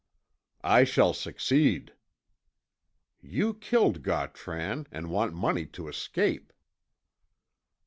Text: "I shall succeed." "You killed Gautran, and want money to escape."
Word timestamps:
"I 0.63 0.83
shall 0.83 1.13
succeed." 1.13 1.93
"You 3.21 3.53
killed 3.53 4.01
Gautran, 4.01 4.87
and 4.91 5.11
want 5.11 5.35
money 5.35 5.67
to 5.67 5.87
escape." 5.87 6.51